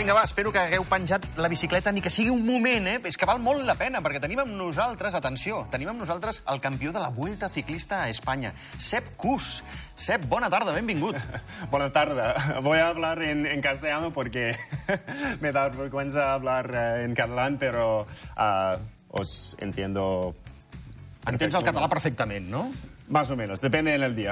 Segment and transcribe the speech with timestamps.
[0.00, 2.94] Vinga, va, espero que hagueu penjat la bicicleta ni que sigui un moment, eh?
[3.04, 6.62] És que val molt la pena, perquè tenim amb nosaltres, atenció, tenim amb nosaltres el
[6.64, 9.50] campió de la Vuelta Ciclista a Espanya, Sep Cus.
[10.00, 11.20] Sep, bona tarda, benvingut.
[11.74, 12.32] Buenas tardes.
[12.64, 14.56] Voy a hablar en, en castellano porque
[15.42, 18.06] me da vergüenza hablar eh, en catalán, pero
[18.38, 18.78] ah,
[19.10, 20.32] os entiendo.
[21.28, 22.70] Entens el català perfectament, no?
[23.10, 24.30] Más o menos, depende en el día.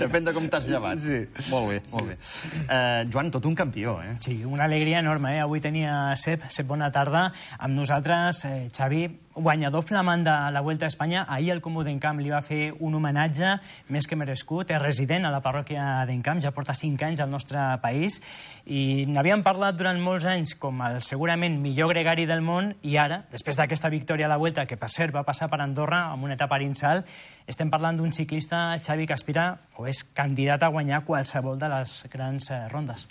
[0.00, 0.96] Depèn de com t'has llevat.
[1.02, 1.18] Sí.
[1.52, 2.16] Molt bé, molt bé.
[2.64, 4.14] Uh, Joan, tot un campió, eh?
[4.24, 5.34] Sí, una alegria enorme.
[5.36, 5.42] Eh?
[5.44, 7.26] Avui tenia Sep, Sep, bona tarda.
[7.58, 11.24] Amb nosaltres, eh, Xavi, guanyador flamant de la Vuelta a Espanya.
[11.28, 13.56] Ahir el Comú d'Encamp li va fer un homenatge
[13.92, 14.70] més que merescut.
[14.70, 18.20] És resident a la parròquia d'Encamp, ja porta 5 anys al nostre país
[18.64, 23.22] i n'havíem parlat durant molts anys com el segurament millor gregari del món i ara,
[23.32, 26.38] després d'aquesta victòria a la Vuelta, que per cert va passar per Andorra amb una
[26.38, 27.04] etapa Rinsal,
[27.46, 31.98] estem parlant d'un ciclista, Xavi, que aspira o és candidat a guanyar qualsevol de les
[32.12, 33.08] grans eh, rondes.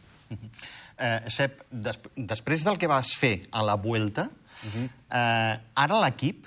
[0.93, 4.83] Uh, Sep, des després del que vas fer a la Vuelta, uh -huh.
[4.85, 6.45] uh, ara l'equip,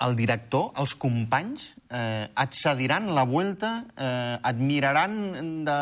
[0.00, 5.76] el director, els companys, eh, et cediran la Vuelta, eh, et miraran de,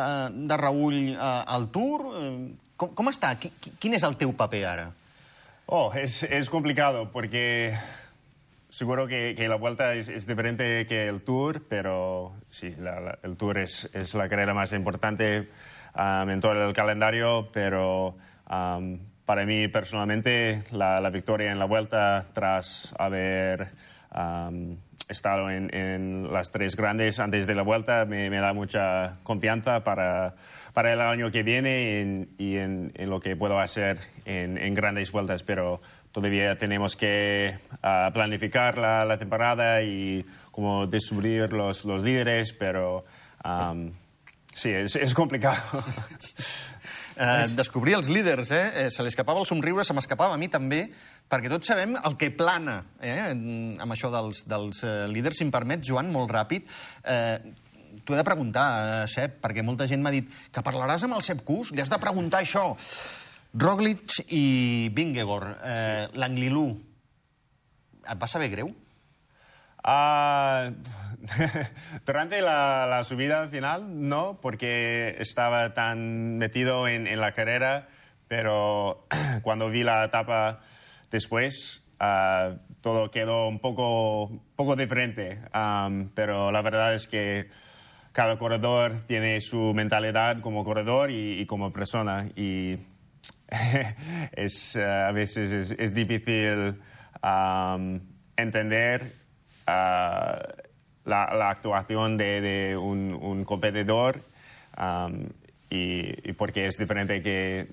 [0.47, 2.01] de reull eh, al Tour...
[2.23, 3.35] Eh, com, com està?
[3.41, 4.93] Qui- quin és el teu paper ara?
[5.67, 7.77] Oh, es, es complicado porque
[8.71, 13.19] seguro que, que la vuelta es, es diferente que el tour, pero sí, la- la-
[13.23, 15.49] el tour es, es la carrera más importante
[15.97, 18.17] um, en todo el calendario, pero
[18.51, 23.69] um, para mí personalmente la, la victoria en la vuelta tras haber
[24.15, 24.77] um,
[25.09, 29.85] estado en, en las tres grandes antes de la vuelta me, me da mucha confianza
[29.85, 30.35] para,
[30.73, 35.13] para el año que viene en- y en, en lo que puedo hacer en, grandes
[35.13, 35.81] vueltas, pero
[36.13, 43.05] todavía tenemos que ah, planificar la, la temporada y como descubrir los, los líderes, pero
[43.45, 43.91] um,
[44.55, 45.63] sí, es, es complicado.
[47.15, 48.63] Eh, descobrir els líders, eh?
[48.75, 48.87] eh?
[48.91, 50.81] Se li escapava el somriure, se m'escapava a mi també,
[51.31, 53.31] perquè tots sabem el que plana eh?
[53.31, 55.39] amb això dels, dels eh, líders.
[55.39, 56.67] Si em permets, Joan, molt ràpid,
[57.07, 57.39] eh,
[58.03, 58.67] t'ho he de preguntar,
[59.05, 61.93] eh, Sep, perquè molta gent m'ha dit que parlaràs amb el Sep Cus, li has
[61.93, 62.73] de preguntar això.
[63.55, 66.19] Roglic i Vingegaard, eh, sí.
[66.19, 66.67] l'Anglilú,
[68.03, 68.75] et va saber greu?
[69.85, 70.71] Ah,
[72.07, 77.89] durante la, la subida final, no, porque estaba tan metido en, en la carrera,
[78.27, 79.07] pero
[79.43, 80.61] cuando vi la etapa
[81.11, 85.41] después, ah, todo quedó un poco, poco diferente.
[85.53, 87.49] Am, pero la verdad es que
[88.13, 92.29] cada corredor tiene su mentalidad como corredor y, y como persona.
[92.37, 92.79] Y
[94.33, 96.81] es, eh, a veces es, es difícil
[97.23, 98.01] am,
[98.37, 99.24] entender
[99.67, 100.39] ah,
[101.05, 104.21] la, la actuación de, de un, un competidor
[104.77, 105.29] am,
[105.71, 107.69] y, y porque es diferente que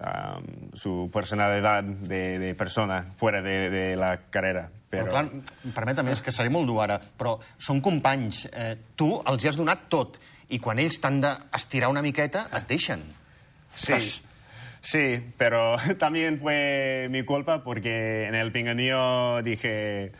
[0.00, 4.70] am, su personalidad de, de persona fuera de, de la carrera.
[4.90, 8.40] Però, Pero, clar, permetem, és que seré molt dur ara, però són companys.
[8.50, 10.16] Eh, tu els has donat tot,
[10.50, 13.04] i quan ells t'han d'estirar una miqueta, et deixen.
[13.70, 14.08] Sí, Ostres.
[14.82, 15.04] sí,
[15.38, 20.10] pero también fue mi culpa porque en el pinganillo dije,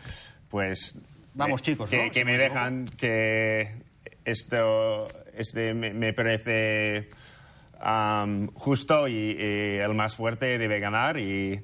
[0.50, 0.98] pues...
[1.34, 2.12] Vamos, eh, chicos, que, ¿no?
[2.12, 3.82] que Si me dejan, que
[4.24, 7.08] esto este me, me parece
[8.54, 11.62] justo y, y el más fuerte debe ganar y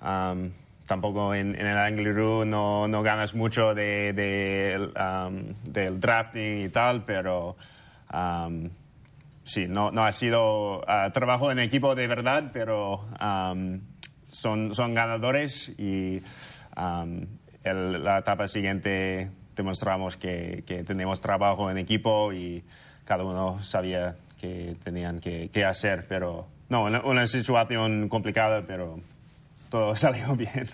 [0.00, 0.52] am,
[0.86, 7.56] tampoco en, en el Angliru no, no ganas mucho de, del drafting y tal, pero...
[9.44, 13.06] Sí, no, no ha sido ah, trabajo en equipo de verdad, pero
[14.30, 16.22] son, son ganadores y
[17.64, 22.62] el- la etapa siguiente demostramos que, tenemos trabajo en equipo y
[23.04, 28.98] cada uno sabía que tenían que, que hacer, pero no, una, una situación complicada, pero
[29.74, 30.68] todo salió bien.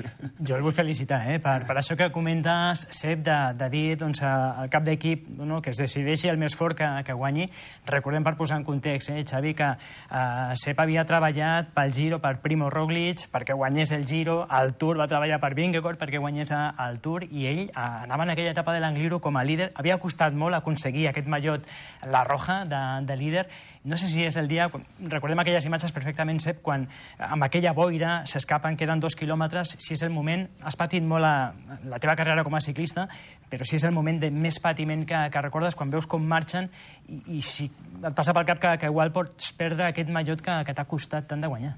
[0.46, 4.20] Jo el vull felicitar eh, per, per això que comentes, Sep, de, de dir doncs,
[4.26, 7.46] al cap d'equip no, que es decideixi el més fort que, que guanyi.
[7.88, 12.34] Recordem, per posar en context, eh, Xavi, que eh, Sep havia treballat pel Giro per
[12.44, 17.00] Primo Roglic perquè guanyés el Giro, al Tour va treballar per Vingegaard perquè guanyés el
[17.00, 19.72] Tour i ell eh, anava en aquella etapa de l'Angliru com a líder.
[19.80, 21.64] Havia costat molt aconseguir aquest mallot,
[22.04, 23.48] la roja, de, de líder.
[23.82, 24.66] No sé si és el dia...
[25.08, 26.84] Recordem aquelles imatges perfectament, Sep, quan
[27.16, 30.44] amb aquella boira s'escapen, queden dos quilòmetres, si és el moment...
[30.60, 31.52] Has patit molt la,
[31.88, 33.06] la teva carrera com a ciclista,
[33.48, 36.68] però si és el moment de més patiment que, que recordes quan veus com marxen
[37.08, 40.60] i, i si et passa pel cap que, que igual pots perdre aquest mallot que,
[40.68, 41.76] que t'ha costat tant de guanyar.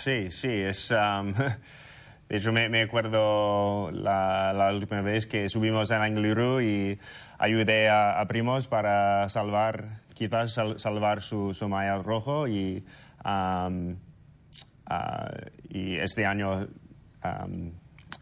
[0.00, 0.88] Sí, sí, es...
[0.96, 1.34] am,
[2.28, 6.98] de hecho, me, me acuerdo la, la última vez que subimos al Angliru y
[7.38, 11.68] ayudé a, a Primos para salvar, quizás sal- salvar su, su
[12.02, 12.46] rojo
[13.24, 13.70] ah,
[15.68, 16.68] y este año,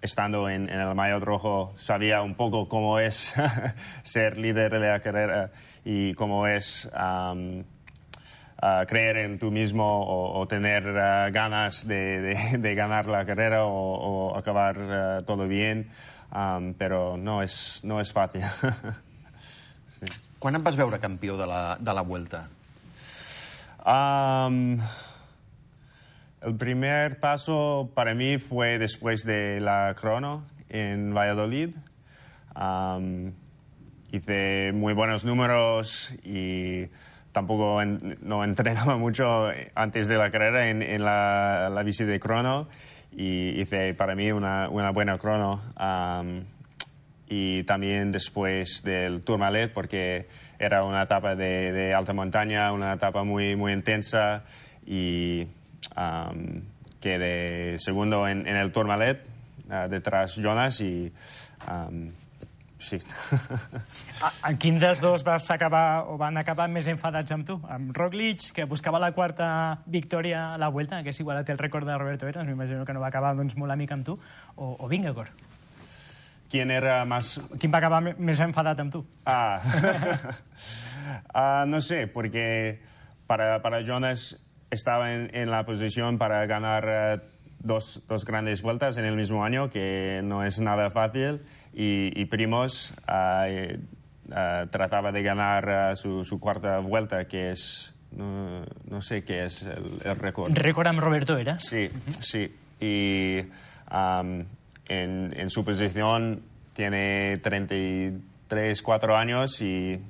[0.01, 3.35] estando en, el Maillot Rojo, sabía un poco cómo es
[4.03, 5.51] ser líder de la carrera
[5.85, 7.35] y cómo es ah,
[8.87, 15.47] creer en tú mismo o, tener ah, ganas de, ganar la carrera o, acabar todo
[15.47, 15.91] bien.
[16.79, 18.43] Pero no es, no es fácil.
[20.43, 22.49] Quan et vas veure campió de la, de la Vuelta?
[23.85, 24.79] Am,
[26.43, 31.71] el primer paso para mí fue después de la crono en Valladolid.
[32.55, 33.33] Am,
[34.11, 36.89] hice muy buenos números y
[37.31, 42.19] tampoco en- no entrenaba mucho antes de la carrera en, en la, la bici de
[42.19, 42.69] crono
[43.13, 45.63] y hice para mí una, una buena crono.
[45.77, 46.45] Am,
[47.35, 53.25] y también después del Tourmalet porque era una etapa de, de alta montaña, una etapa
[53.25, 54.45] muy, muy intensa
[54.87, 55.47] y
[55.97, 56.61] am,
[57.01, 59.25] quedé segundo en, en el Tourmalet
[59.71, 61.11] ah, detrás Jonas y
[61.67, 62.11] am,
[62.79, 62.99] sí.
[64.23, 67.57] A- En quin dels dos vas acabar o van acabar més enfadats amb tu?
[67.71, 71.89] Amb Roglic, que buscava la quarta victòria a la Vuelta, que és igualat el rècord
[71.89, 74.19] de Roberto Eras, m'imagino que no va acabar doncs, molt amic amb tu,
[74.57, 75.33] o, o Vingegaard.
[76.53, 79.01] ¿Quién era más Quin va acabar me- més enfadat amb tu?
[79.25, 79.63] Ah,
[81.35, 82.81] Ah, no sé, porque
[83.27, 84.39] para, para Jonas
[84.71, 87.21] estaba en, en la posición para ganar eh,
[87.59, 91.41] dos, dos grandes vueltas en el mismo año, que no es nada fácil,
[91.73, 93.81] y, y Primos ah, eh,
[94.31, 99.47] ah, trataba de ganar ah, su, su cuarta vuelta, que es, no, no sé qué
[99.47, 100.53] es el, el récord.
[100.53, 101.65] Rècord amb Roberto Eras.
[101.65, 101.89] Sí,
[102.21, 102.55] sí.
[102.81, 103.41] Y
[103.89, 104.45] am,
[105.01, 106.43] en, en su posición
[106.73, 110.01] tiene 33, 4 años y...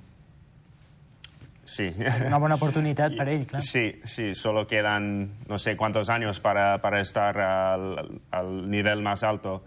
[1.64, 1.90] Sí.
[2.26, 3.62] Una bona oportunitat per ell, clar.
[3.62, 9.22] Sí, sí, solo quedan no sé cuántos años para, para estar al, al nivel más
[9.22, 9.64] alto.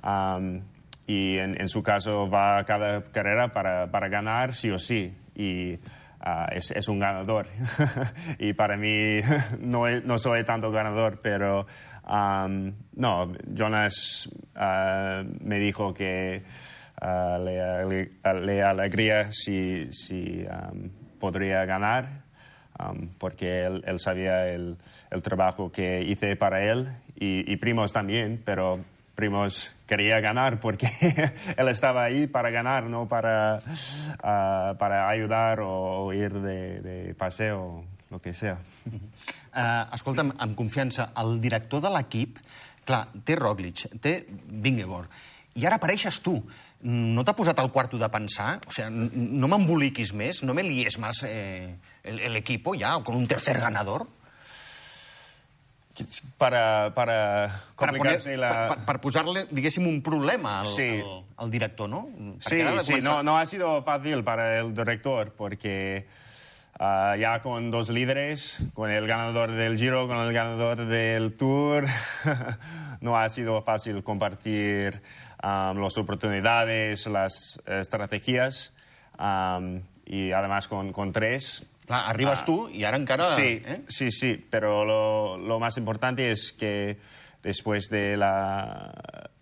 [0.00, 0.62] Am,
[1.08, 5.12] y en, en su caso va a cada carrera para, para ganar sí o sí.
[5.34, 5.80] Y
[6.20, 7.48] ah, es, es un ganador.
[8.38, 9.18] y para mí
[9.58, 11.66] no, no soy tanto ganador, pero
[12.04, 14.28] am, no, Jonas
[14.60, 16.42] ah, me dijo que
[17.00, 18.10] ah, le, ale-
[18.44, 22.22] le alegría si, si am, podría ganar
[22.78, 24.76] um, porque él, él sabía el,
[25.10, 28.80] el trabajo que hice para él y, y Primos también, pero
[29.14, 30.88] Primos quería ganar porque
[31.56, 33.60] él estaba ahí para ganar, no para,
[34.22, 38.58] ah, para ayudar o ir de, de paseo, lo que sea.
[39.50, 42.36] Uh, escolta'm, amb confiança, el director de l'equip,
[42.90, 45.08] clar, té Roglic, té Vingegaard,
[45.54, 46.36] i ara apareixes tu.
[46.82, 48.54] No t'ha posat al quarto de pensar?
[48.66, 52.94] O sea, n- no m'emboliquis més, no me lies más eh, el, el equipo ya,
[53.04, 54.06] con un tercer ganador.
[56.38, 58.68] Para, para Per, complicarse poner, la...
[58.70, 60.86] per, per, posar-li, diguéssim, un problema al, Sí.
[61.02, 62.06] al, al director, no?
[62.40, 66.06] Sí, Perquè sí, començar- no, no ha sido fácil para el director porque
[66.80, 71.84] ah, ya con dos líderes, con el ganador del Giro, con el ganador del Tour,
[73.00, 75.00] no ha sido fácil compartir
[75.42, 78.72] am, las oportunidades, las estrategias
[79.18, 81.66] am, y además con, con tres.
[81.86, 82.44] Clar, arribes Ah.
[82.46, 83.24] tu i ara encara...
[83.36, 83.82] Sí, Eh?
[83.88, 86.98] sí, sí, pero lo, lo más importante es que
[87.42, 88.92] después de la,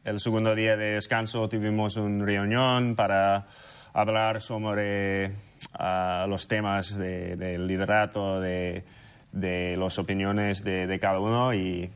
[0.05, 3.47] el segundo día de descanso tuvimos una reunión para
[3.93, 5.33] hablar sobre
[5.75, 8.85] ah, los temas de- del liderato, de,
[9.33, 11.91] de las opiniones de, de cada uno y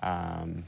[0.00, 0.64] am,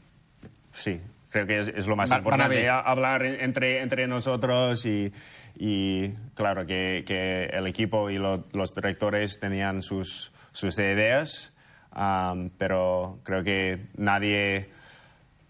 [0.73, 1.01] sí,
[1.31, 4.85] creo que es, es lo más Va- a importante, a- hablar en- entre, entre nosotros
[4.87, 5.13] y,
[5.57, 11.53] y claro que, que el equipo y lo- los directores tenían sus, sus ideas,
[11.91, 14.71] am, pero creo que nadie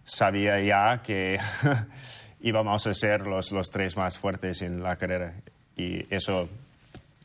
[0.04, 1.38] sabía ya que
[2.40, 5.34] íbamos a ser los, los tres más fuertes en la carrera
[5.76, 6.48] y eso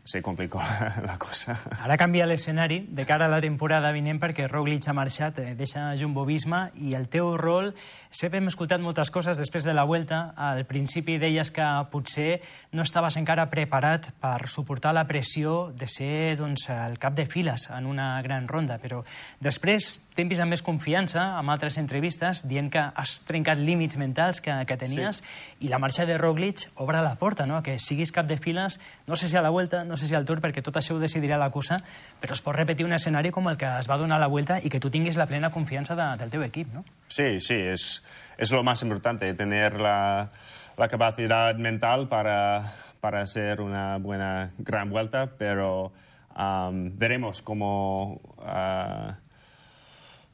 [0.03, 0.61] se complicó
[1.05, 1.57] la cosa.
[1.79, 5.93] Ara canvia l'escenari de cara a la temporada vinent perquè Roglic ha marxat, eh, deixa
[5.99, 7.73] Jumbo-Visma i el teu rol...
[8.13, 10.35] Sempre hem escoltat moltes coses després de la Vuelta.
[10.37, 16.35] Al principi deies que potser no estaves encara preparat per suportar la pressió de ser
[16.37, 19.01] doncs, el cap de files en una gran ronda, però
[19.41, 24.43] després t'hem vist amb més confiança, amb altres entrevistes, dient que has trencat límits mentals
[24.45, 25.65] que, que tenies sí.
[25.65, 27.63] i la marxa de Roglic obre la porta, no?
[27.65, 30.25] que siguis cap de files, no sé si a la Vuelta, no sé si al
[30.25, 31.81] Tour, perquè tot això ho decidirà la cursa,
[32.21, 34.69] però es pot repetir un escenari com el que es va donar la Vuelta i
[34.69, 36.85] que tu tinguis la plena confiança de, del teu equip, no?
[37.07, 38.03] Sí, sí, es,
[38.37, 40.29] es lo más importante, tener la,
[40.77, 45.91] la capacidad mental para, para hacer una buena gran vuelta, pero
[46.35, 48.21] am, veremos cómo,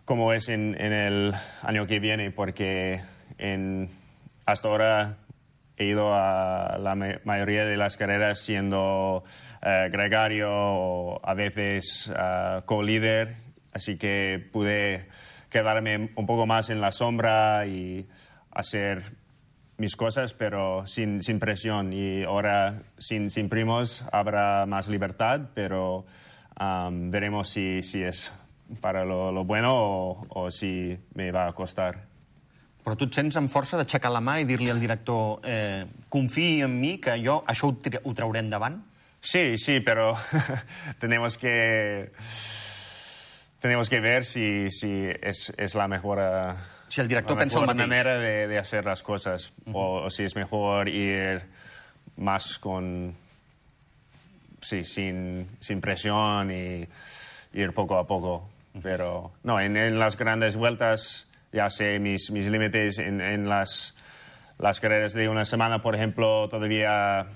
[0.06, 3.02] cómo es en, el año que viene, porque
[4.46, 5.18] hasta ahora
[5.80, 9.24] he ido a la ma- mayoría de las carreras siendo
[9.64, 13.38] eh, gregario o a veces eh, co-líder,
[13.74, 15.08] así que pude
[15.50, 18.08] quedarme un poco más en la sombra y
[18.52, 19.02] hacer
[19.78, 21.94] mis cosas, pero sin, sin presión.
[21.94, 26.06] Y ahora, sin, sin primos, habrá más libertad, pero
[26.56, 28.34] am, veremos si, si es
[28.82, 32.09] para lo, lo bueno o, o si me va a costar.
[32.84, 36.62] Però tu et sents amb força d'aixecar la mà i dir-li al director eh, confii
[36.66, 38.80] en mi, que jo això ho, tri- ho trauré endavant?
[39.22, 40.16] Sí, sí, pero
[41.00, 42.12] tenemos que
[43.60, 46.20] tenemos que ver si, si es, es la mejor,
[46.88, 47.88] Si el director la pensa el mateix.
[47.88, 51.42] manera de, de hacer las cosas o, o si es mejor ir
[52.16, 53.14] más con
[54.62, 56.88] sí, sin, sin presión y
[57.54, 58.50] ir poco a poco.
[58.82, 63.00] Pero no, en, en las grandes vueltas ya sé mis, mis límites.
[63.00, 63.96] En, en las,
[64.58, 67.28] las carreras de una semana, por ejemplo, todavía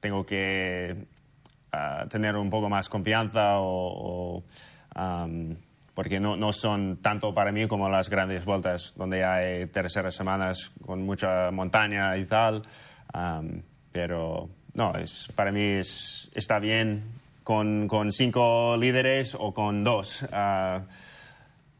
[0.00, 1.06] tengo que
[1.72, 4.44] ah, tener un poco más confianza o, o,
[4.94, 5.56] am,
[5.94, 10.72] porque no, no son tanto para mí como las grandes vueltas donde hay terceras semanas
[10.84, 12.62] con mucha montaña y tal
[13.12, 13.62] Am,
[13.92, 17.02] pero no es para mí es, está bien
[17.42, 20.82] con, con cinco líderes o con dos Ah,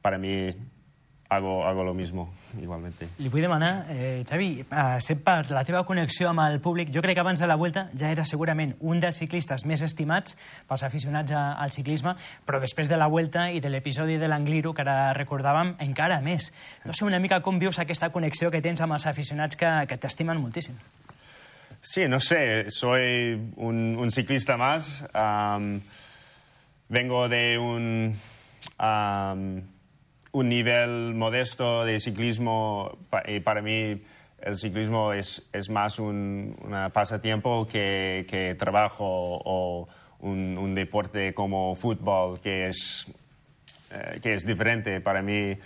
[0.02, 0.50] para mí
[1.30, 6.28] hago, hago lo mismo igualmente Li vull demanar, eh, Xavi, eh, per la teva connexió
[6.28, 9.22] amb el públic, jo crec que abans de la Vuelta ja era segurament un dels
[9.22, 10.36] ciclistes més estimats
[10.68, 14.74] pels aficionats a, al ciclisme, però després de la Vuelta i de l'episodi de l'Angliru,
[14.74, 16.50] que ara recordàvem, encara més.
[16.84, 20.02] No sé una mica com vius aquesta connexió que tens amb els aficionats que, que
[20.02, 20.76] t'estimen moltíssim.
[21.80, 25.06] Sí, no sé, soy un, un ciclista más.
[25.14, 25.80] am,
[26.88, 28.16] vengo de un,
[28.78, 29.62] am,
[30.32, 34.02] un nivel modesto de ciclismo y para mí
[34.40, 36.56] el ciclismo es, es más un
[36.92, 39.88] pasatiempo que, trabajo o
[40.20, 43.06] un, deporte como fútbol que es
[43.90, 45.58] eh, que es diferente para mí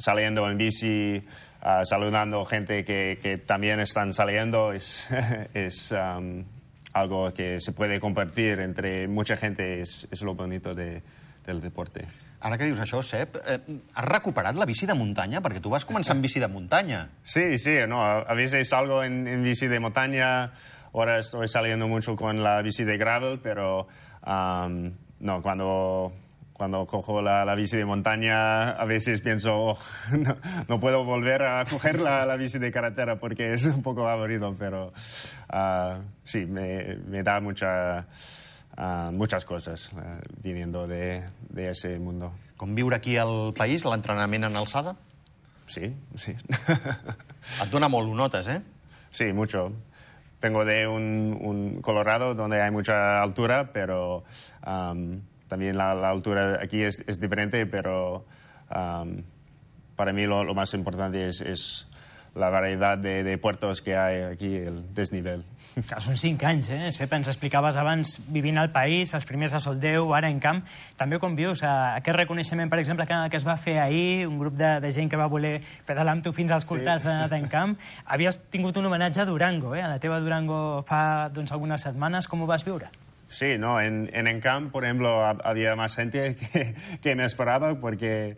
[0.00, 1.22] saliendo en bici,
[1.60, 5.08] ah, saludando gente que, también están saliendo, es,
[5.54, 6.44] es am,
[6.92, 11.02] algo que se puede compartir entre mucha gente, es, es lo bonito de-
[11.46, 12.06] del deporte.
[12.40, 13.58] Ara que dius això, Sep, eh,
[13.94, 15.42] has recuperat la bici de muntanya?
[15.44, 17.02] Perquè tu vas començar amb bici de muntanya.
[17.22, 20.52] Sí, sí, no, a veces salgo en, en bici de montaña,
[20.94, 23.88] ahora estoy saliendo mucho con la bici de gravel, pero
[24.22, 26.14] am, no, cuando,
[26.54, 29.78] cuando cojo la, la bici de montaña a veces pienso, "Oh,
[30.16, 30.34] no,
[30.66, 34.56] no puedo volver a coger la, la bici de carretera porque es un poco aburrido,
[34.58, 34.94] pero
[35.50, 38.06] ah, sí, me, me da mucha,
[38.76, 42.32] ah, muchas cosas ah, viniendo de, de ese mundo.
[42.56, 44.96] Com viure aquí al país, l'entrenament en alçada?
[45.70, 46.34] Sí, sí.
[46.34, 48.60] Et dona molt, ho notes, eh?
[49.10, 49.72] Sí, mucho.
[50.42, 54.24] Vengo de un, un Colorado donde hay mucha altura, pero
[54.62, 58.24] am, también la, la altura aquí es, es diferente, pero
[58.68, 59.22] am,
[59.96, 61.88] para mí lo, lo más importante es, es
[62.34, 65.44] la variedad de, de puertos que hay aquí, el desnivel.
[65.70, 66.90] Clar, són cinc anys, eh?
[66.94, 70.62] Sep, ens explicaves abans vivint al país, els primers a Soldeu, ara en camp.
[70.98, 74.58] També com vius aquest reconeixement, per exemple, que, que es va fer ahir, un grup
[74.58, 77.14] de, de gent que va voler pedalar amb tu fins als cortals sí.
[77.30, 77.76] d'Encamp.
[78.10, 79.84] Havies tingut un homenatge a Durango, eh?
[79.86, 82.26] a la teva Durango fa doncs, algunes setmanes.
[82.30, 82.90] Com ho vas viure?
[83.32, 87.78] Sí, no, en, en Encamp, por ejemplo, ha- había más gente que, que me esperaba
[87.78, 88.36] porque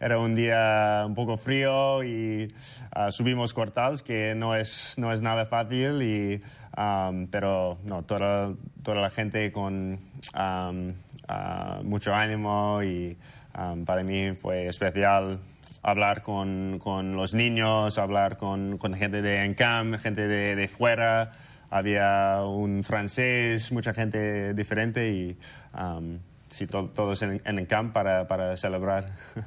[0.00, 2.54] era un día un poco frío y
[2.92, 6.40] ah, subimos cortals, que no es, no es nada fácil, y,
[6.72, 8.54] am, pero no, toda,
[8.84, 9.98] toda la gente con
[10.32, 10.94] am,
[11.26, 13.18] ah, mucho ánimo y
[13.54, 15.40] am, para mí fue especial
[15.82, 21.32] hablar con, con los niños, hablar con, con gente de Encamp, gente de, de fuera
[21.70, 25.36] había un francés, mucha gente diferente y
[25.78, 26.18] um,
[26.50, 29.06] sí, to- todos en, en el camp para, para celebrar.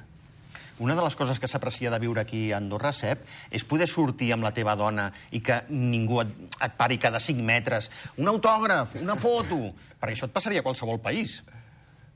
[0.82, 3.22] Una de les coses que s'aprecia de viure aquí a Andorra, Sep,
[3.54, 7.44] és poder sortir amb la teva dona i que ningú et, et pari cada 5
[7.46, 7.92] metres.
[8.18, 9.60] Un autògraf, una foto...
[10.02, 11.44] Perquè això et passaria a qualsevol país.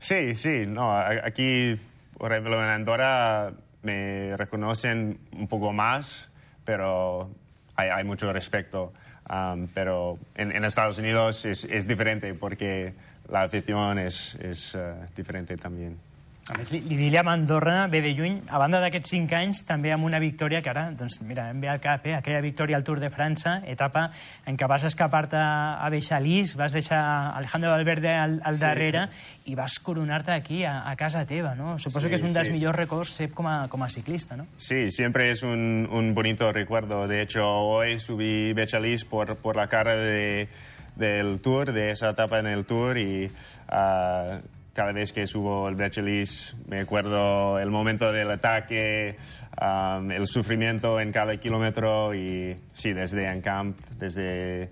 [0.01, 1.77] Sí, sí, no, aquí,
[2.17, 6.29] por ejemplo, en Andorra me reconocen un poco más,
[6.63, 7.29] pero
[7.75, 8.91] hay, hay mucho respeto.
[9.27, 12.93] Um, pero en, en Estados Unidos es, es diferente porque
[13.29, 15.97] la afición es, es eh, diferente también.
[16.45, 18.35] A més, l'idília amb Andorra ve de lluny.
[18.53, 21.71] A banda d'aquests cinc anys, també amb una victòria que ara, doncs, mira, em ve
[21.71, 22.13] al cap, eh?
[22.13, 24.11] aquella victòria al Tour de França, etapa
[24.45, 27.01] en què vas escapar-te a Beixalís, vas deixar
[27.39, 29.53] Alejandro Valverde al, al darrere sí.
[29.53, 31.79] i vas coronar-te aquí, a, a casa teva, ¿no?
[31.79, 32.53] Suposo Sí, que és un dels sí.
[32.53, 34.45] millors records Sep, com a, com a ciclista, ¿no?
[34.61, 37.07] Sí, siempre es un, un bonito recuerdo.
[37.07, 40.47] De hecho, hoy subí Bechalis por, por la cara de,
[40.95, 43.31] del Tour, de esa etapa en el Tour, y
[43.67, 44.41] ah,
[44.75, 49.15] cada vez que subo el Bechalis me acuerdo el momento del ataque,
[49.55, 54.69] ah, el sufrimiento en cada kilómetro, y sí, desde Encamp, desde,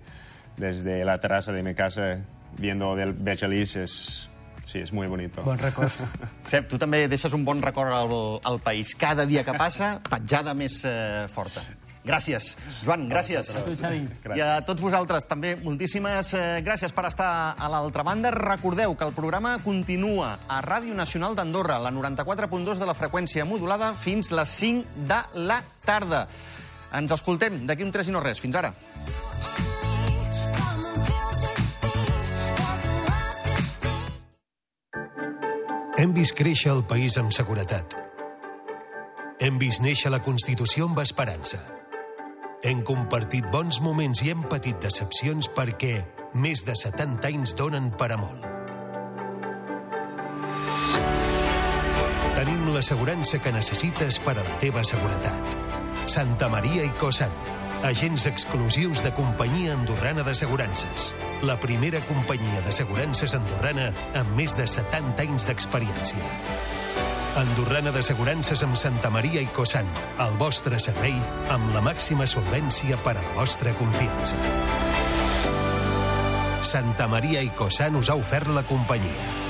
[0.58, 2.18] desde la terraza de mi casa,
[2.58, 4.28] viendo el Bechalis, es,
[4.66, 5.42] sí, es muy bonito.
[5.42, 6.04] Bons records.
[6.44, 8.12] Sep, tu també deixes un bon record al,
[8.44, 8.92] al país.
[8.94, 11.64] Cada dia que passa, petjada més eh, forta.
[12.04, 12.50] Gràcies.
[12.84, 13.48] Joan, gràcies.
[14.36, 18.28] I a tots vosaltres també moltíssimes eh, gràcies per estar a l'altra banda.
[18.34, 23.94] Recordeu que el programa continua a Ràdio Nacional d'Andorra, la 94.2 de la freqüència modulada,
[23.96, 26.26] fins les 5 de la tarda.
[26.94, 28.42] Ens escoltem d'aquí un 3 i no res.
[28.42, 28.74] Fins ara.
[35.96, 37.96] Hem vist créixer el país amb seguretat.
[39.40, 41.62] Hem vist néixer la Constitució amb esperança.
[42.64, 45.98] Hem compartit bons moments i hem patit decepcions perquè
[46.40, 48.46] més de 70 anys donen per a molt.
[52.38, 55.52] Tenim l'assegurança que necessites per a la teva seguretat.
[56.08, 57.36] Santa Maria i Cosan,
[57.84, 61.12] agents exclusius de Companyia Andorrana d'Assegurances.
[61.44, 66.83] La primera companyia d'assegurances andorrana amb més de 70 anys d'experiència.
[67.34, 69.88] Andorrana d'Assegurances amb Santa Maria i Cosan,
[70.22, 71.16] el vostre servei
[71.50, 74.38] amb la màxima solvència per a la vostra confiança.
[76.62, 79.43] Santa Maria i Cosan us ha ofert la companyia.